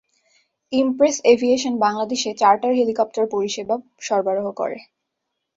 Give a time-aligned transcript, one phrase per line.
[0.73, 4.77] Impress aviation বাংলাদেশে charter helicopter পরিসেবা সরবরাহ করে।